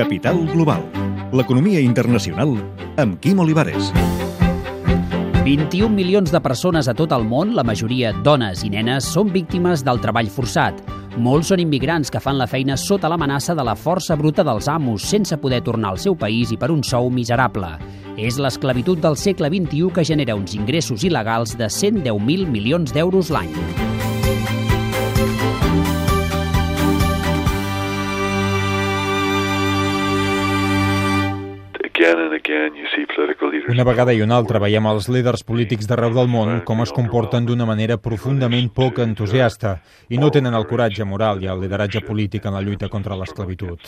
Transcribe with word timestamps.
Capital 0.00 0.46
Global. 0.48 0.80
L'economia 1.36 1.80
internacional 1.84 2.54
amb 2.96 3.18
Quim 3.20 3.42
Olivares. 3.42 3.90
21 5.44 5.90
milions 5.92 6.32
de 6.32 6.40
persones 6.40 6.88
a 6.88 6.94
tot 6.96 7.12
el 7.12 7.26
món, 7.28 7.52
la 7.52 7.66
majoria 7.68 8.14
dones 8.24 8.62
i 8.64 8.70
nenes, 8.72 9.10
són 9.12 9.28
víctimes 9.28 9.84
del 9.84 10.00
treball 10.00 10.32
forçat. 10.32 10.80
Molts 11.20 11.52
són 11.52 11.60
immigrants 11.60 12.08
que 12.08 12.22
fan 12.24 12.40
la 12.40 12.48
feina 12.48 12.78
sota 12.80 13.10
l'amenaça 13.12 13.52
de 13.52 13.66
la 13.66 13.76
força 13.76 14.16
bruta 14.16 14.40
dels 14.40 14.70
amos, 14.72 15.04
sense 15.04 15.36
poder 15.36 15.60
tornar 15.68 15.92
al 15.92 16.00
seu 16.00 16.16
país 16.16 16.48
i 16.48 16.56
per 16.56 16.72
un 16.72 16.80
sou 16.80 17.12
miserable. 17.12 17.74
És 18.16 18.40
l'esclavitud 18.40 19.04
del 19.04 19.20
segle 19.20 19.52
XXI 19.52 19.92
que 19.92 20.08
genera 20.14 20.38
uns 20.38 20.56
ingressos 20.56 21.04
il·legals 21.04 21.58
de 21.60 21.68
110.000 21.68 22.48
milions 22.48 22.96
d'euros 22.96 23.28
l'any. 23.28 23.52
Una 33.68 33.84
vegada 33.84 34.12
i 34.16 34.22
una 34.24 34.36
altra 34.40 34.60
veiem 34.62 34.86
els 34.88 35.08
líders 35.12 35.44
polítics 35.44 35.88
d'arreu 35.90 36.14
del 36.16 36.30
món 36.32 36.62
com 36.64 36.80
es 36.84 36.92
comporten 36.96 37.44
d'una 37.44 37.66
manera 37.68 37.98
profundament 38.00 38.70
poc 38.72 39.02
entusiasta 39.04 39.76
i 40.08 40.16
no 40.16 40.30
tenen 40.32 40.56
el 40.56 40.64
coratge 40.70 41.04
moral 41.04 41.44
i 41.44 41.50
el 41.52 41.60
lideratge 41.60 42.00
polític 42.06 42.48
en 42.48 42.56
la 42.56 42.64
lluita 42.64 42.88
contra 42.88 43.18
l'esclavitud. 43.20 43.78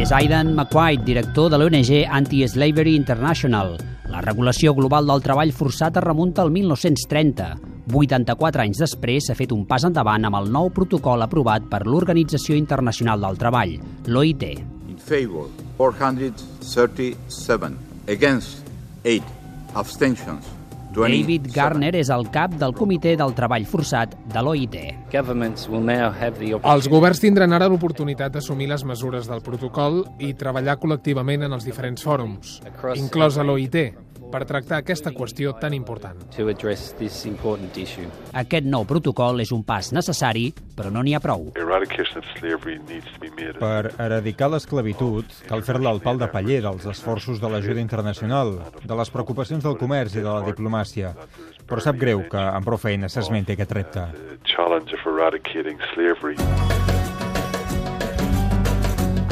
És 0.00 0.12
Aidan 0.12 0.54
McQuaid, 0.54 1.04
director 1.04 1.52
de 1.52 1.60
l'ONG 1.60 1.92
Anti-Slavery 2.08 2.96
International. 2.96 3.76
La 4.08 4.24
regulació 4.24 4.72
global 4.72 5.08
del 5.12 5.24
treball 5.24 5.52
forçat 5.52 5.96
es 6.00 6.04
remunta 6.04 6.44
al 6.44 6.52
1930. 6.54 7.75
84 7.86 8.62
anys 8.64 8.80
després 8.82 9.28
s'ha 9.28 9.36
fet 9.38 9.52
un 9.54 9.62
pas 9.68 9.84
endavant 9.86 10.24
amb 10.26 10.36
el 10.40 10.50
nou 10.50 10.70
protocol 10.74 11.22
aprovat 11.22 11.62
per 11.70 11.84
l'Organització 11.86 12.56
Internacional 12.58 13.22
del 13.22 13.38
Treball, 13.38 13.76
l'OIT. 14.10 14.42
In 14.90 14.98
favor, 14.98 15.46
437. 15.78 17.76
Against, 18.10 18.66
8. 19.04 19.22
Abstentions, 19.74 20.56
20. 20.96 21.22
David 21.22 21.50
Garner 21.52 21.94
és 21.98 22.08
el 22.10 22.26
cap 22.32 22.54
del 22.56 22.72
Comitè 22.74 23.16
del 23.20 23.34
Treball 23.36 23.66
Forçat 23.68 24.14
de 24.32 24.42
l'OIT. 24.42 24.76
Els 25.12 26.88
governs 26.88 27.20
tindran 27.20 27.52
ara 27.52 27.68
l'oportunitat 27.68 28.32
d'assumir 28.34 28.70
les 28.72 28.84
mesures 28.88 29.28
del 29.28 29.44
protocol 29.44 30.02
i 30.18 30.32
treballar 30.34 30.78
col·lectivament 30.80 31.44
en 31.46 31.52
els 31.52 31.68
diferents 31.68 32.02
fòrums, 32.02 32.60
inclosa 32.96 33.44
l'OIT, 33.44 33.76
per 34.32 34.44
tractar 34.48 34.80
aquesta 34.82 35.12
qüestió 35.14 35.52
tan 35.60 35.74
important. 35.76 36.18
Aquest 38.32 38.66
nou 38.66 38.86
protocol 38.88 39.40
és 39.44 39.52
un 39.54 39.62
pas 39.66 39.92
necessari, 39.96 40.48
però 40.76 40.90
no 40.92 41.02
n'hi 41.02 41.14
ha 41.16 41.20
prou. 41.24 41.50
Per 43.60 43.82
eradicar 44.06 44.50
l'esclavitud, 44.52 45.36
cal 45.48 45.64
fer-la 45.66 45.92
al 45.92 46.02
pal 46.04 46.20
de 46.22 46.30
paller 46.32 46.62
dels 46.64 46.88
esforços 46.92 47.40
de 47.42 47.50
l'ajuda 47.52 47.80
internacional, 47.82 48.58
de 48.82 48.98
les 49.02 49.12
preocupacions 49.14 49.64
del 49.64 49.78
comerç 49.80 50.18
i 50.18 50.24
de 50.24 50.30
la 50.30 50.42
diplomàcia. 50.46 51.14
Però 51.66 51.82
sap 51.82 51.98
greu 51.98 52.26
que 52.30 52.38
amb 52.40 52.66
prou 52.66 52.78
feina 52.78 53.10
s'esmenti 53.10 53.56
aquest 53.56 53.72
repte. 53.74 54.08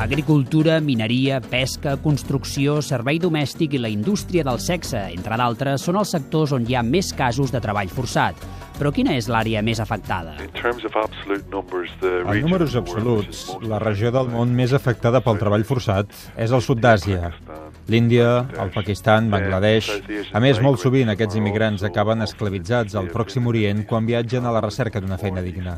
Agricultura, 0.00 0.80
mineria, 0.80 1.42
pesca, 1.44 1.92
construcció, 2.00 2.78
servei 2.80 3.18
domèstic 3.20 3.74
i 3.76 3.80
la 3.82 3.90
indústria 3.92 4.40
del 4.46 4.56
sexe, 4.64 4.96
entre 5.12 5.36
d'altres, 5.36 5.82
són 5.84 5.98
els 6.00 6.08
sectors 6.16 6.54
on 6.56 6.64
hi 6.64 6.72
ha 6.78 6.80
més 6.80 7.12
casos 7.12 7.52
de 7.52 7.60
treball 7.60 7.92
forçat. 7.92 8.32
Però 8.78 8.88
quina 8.96 9.12
és 9.20 9.28
l'àrea 9.28 9.60
més 9.60 9.76
afectada? 9.84 10.40
En 10.40 10.48
números 12.40 12.72
absoluts, 12.80 13.44
la 13.60 13.76
regió 13.84 14.08
del 14.14 14.32
món 14.32 14.56
més 14.56 14.72
afectada 14.72 15.20
pel 15.20 15.36
treball 15.42 15.68
forçat 15.68 16.08
és 16.40 16.48
el 16.48 16.64
sud 16.64 16.80
d'Àsia. 16.80 17.36
L'Índia, 17.92 18.48
el 18.56 18.72
Pakistan, 18.72 19.28
Bangladesh... 19.28 20.00
A 20.32 20.40
més, 20.40 20.64
molt 20.64 20.80
sovint 20.80 21.12
aquests 21.12 21.36
immigrants 21.36 21.84
acaben 21.84 22.24
esclavitzats 22.24 22.96
al 22.96 23.12
Pròxim 23.12 23.52
Orient 23.52 23.84
quan 23.84 24.08
viatgen 24.08 24.48
a 24.48 24.56
la 24.56 24.64
recerca 24.64 25.04
d'una 25.04 25.20
feina 25.20 25.44
digna. 25.44 25.76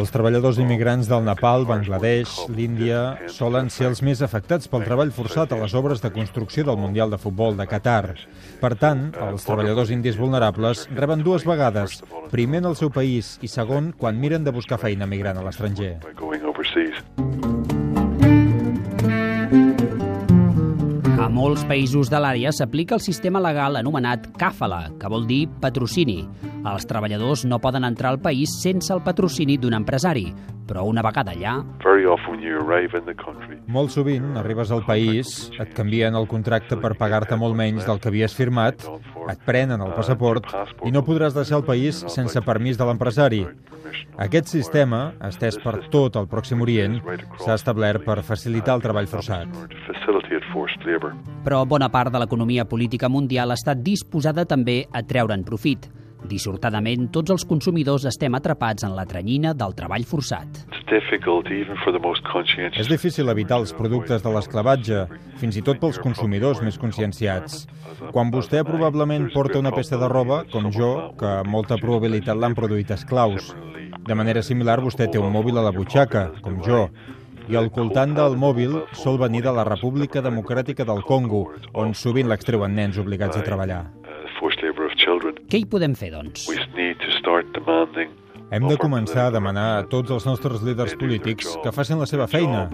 Els 0.00 0.12
treballadors 0.14 0.58
immigrants 0.62 1.08
del 1.10 1.24
Nepal, 1.26 1.66
Bangladesh, 1.68 2.36
l'Índia, 2.48 3.00
solen 3.28 3.70
ser 3.70 3.88
els 3.90 4.02
més 4.06 4.22
afectats 4.24 4.70
pel 4.70 4.84
treball 4.86 5.12
forçat 5.14 5.52
a 5.52 5.58
les 5.60 5.74
obres 5.78 6.02
de 6.02 6.12
construcció 6.14 6.64
del 6.64 6.78
Mundial 6.80 7.12
de 7.12 7.18
Futbol 7.20 7.56
de 7.58 7.66
Qatar. 7.70 8.16
Per 8.60 8.72
tant, 8.80 9.10
els 9.28 9.44
treballadors 9.46 9.92
indis 9.94 10.18
vulnerables 10.20 10.86
reben 10.96 11.24
dues 11.26 11.46
vegades, 11.48 12.00
primer 12.32 12.62
en 12.64 12.70
el 12.72 12.78
seu 12.80 12.92
país 12.94 13.36
i 13.44 13.48
segon 13.48 13.92
quan 13.96 14.20
miren 14.20 14.44
de 14.44 14.54
buscar 14.54 14.80
feina 14.80 15.08
migrant 15.10 15.40
a 15.40 15.44
l'estranger. 15.46 15.98
A 21.20 21.28
molts 21.28 21.66
països 21.68 22.08
de 22.12 22.18
l'àrea 22.20 22.52
s'aplica 22.52 22.96
el 22.96 23.04
sistema 23.04 23.42
legal 23.44 23.76
anomenat 23.80 24.32
CAFALA, 24.40 24.86
que 25.00 25.12
vol 25.12 25.28
dir 25.28 25.44
patrocini. 25.60 26.24
Els 26.60 26.84
treballadors 26.84 27.46
no 27.48 27.58
poden 27.62 27.86
entrar 27.88 28.10
al 28.12 28.20
país 28.20 28.52
sense 28.60 28.92
el 28.92 29.00
patrocini 29.00 29.56
d'un 29.56 29.78
empresari, 29.78 30.26
però 30.68 30.84
una 30.84 31.00
vegada 31.02 31.32
allà... 31.32 31.54
Molt 33.72 33.94
sovint 33.94 34.36
arribes 34.36 34.70
al 34.70 34.84
país, 34.84 35.32
et 35.62 35.72
canvien 35.74 36.14
el 36.18 36.28
contracte 36.28 36.76
per 36.82 36.92
pagar-te 37.00 37.38
molt 37.40 37.56
menys 37.56 37.86
del 37.88 38.00
que 38.02 38.10
havies 38.12 38.36
firmat, 38.36 38.84
et 39.30 39.40
prenen 39.46 39.80
el 39.80 39.94
passaport 39.96 40.50
i 40.84 40.92
no 40.92 41.04
podràs 41.06 41.34
deixar 41.36 41.62
el 41.62 41.66
país 41.66 42.04
sense 42.12 42.44
permís 42.44 42.78
de 42.78 42.88
l'empresari. 42.88 43.44
Aquest 44.20 44.52
sistema, 44.52 45.00
estès 45.26 45.56
per 45.64 45.78
tot 45.90 46.18
el 46.20 46.28
Pròxim 46.30 46.60
Orient, 46.62 47.00
s'ha 47.40 47.56
establert 47.56 48.04
per 48.04 48.20
facilitar 48.26 48.76
el 48.76 48.84
treball 48.84 49.08
forçat. 49.10 49.48
Però 51.46 51.64
bona 51.66 51.88
part 51.90 52.12
de 52.12 52.20
l'economia 52.22 52.68
política 52.68 53.08
mundial 53.08 53.56
està 53.56 53.74
disposada 53.74 54.44
també 54.44 54.84
a 54.92 55.02
treure'n 55.02 55.42
profit. 55.48 55.88
Dissortadament, 56.28 57.08
tots 57.14 57.32
els 57.32 57.44
consumidors 57.48 58.04
estem 58.08 58.34
atrapats 58.36 58.84
en 58.86 58.92
la 58.96 59.06
tranyina 59.08 59.54
del 59.56 59.72
treball 59.78 60.04
forçat. 60.04 60.60
És 62.70 62.90
difícil 62.90 63.32
evitar 63.32 63.60
els 63.62 63.72
productes 63.76 64.24
de 64.24 64.34
l'esclavatge, 64.34 65.04
fins 65.40 65.56
i 65.56 65.62
tot 65.66 65.80
pels 65.80 66.00
consumidors 66.02 66.60
més 66.62 66.78
conscienciats. 66.78 67.64
Quan 68.12 68.32
vostè 68.34 68.64
probablement 68.66 69.30
porta 69.34 69.60
una 69.62 69.72
peça 69.72 69.98
de 70.00 70.08
roba, 70.10 70.42
com 70.52 70.70
jo, 70.74 70.92
que 71.20 71.30
amb 71.40 71.50
molta 71.52 71.78
probabilitat 71.80 72.36
l'han 72.36 72.56
produït 72.58 72.90
esclaus. 72.96 73.54
De 74.06 74.16
manera 74.16 74.42
similar, 74.42 74.80
vostè 74.84 75.08
té 75.10 75.18
un 75.18 75.32
mòbil 75.32 75.58
a 75.58 75.66
la 75.66 75.74
butxaca, 75.74 76.30
com 76.42 76.60
jo, 76.66 76.86
i 77.50 77.56
el 77.58 77.70
coltant 77.74 78.12
del 78.14 78.36
mòbil 78.38 78.76
sol 78.94 79.18
venir 79.18 79.42
de 79.42 79.54
la 79.54 79.64
República 79.66 80.22
Democràtica 80.22 80.86
del 80.86 81.02
Congo, 81.06 81.48
on 81.74 81.96
sovint 81.98 82.30
l'extreuen 82.30 82.76
nens 82.76 83.00
obligats 83.02 83.40
a 83.40 83.42
treballar. 83.46 83.82
Què 85.50 85.62
hi 85.62 85.68
podem 85.70 85.96
fer, 85.96 86.12
doncs? 86.12 86.48
Hem 88.50 88.66
de 88.66 88.76
començar 88.82 89.28
a 89.28 89.34
demanar 89.34 89.68
a 89.78 89.82
tots 89.86 90.10
els 90.10 90.26
nostres 90.26 90.62
líders 90.66 90.96
polítics 90.98 91.52
que 91.62 91.72
facin 91.72 92.00
la 92.02 92.08
seva 92.10 92.26
feina, 92.26 92.66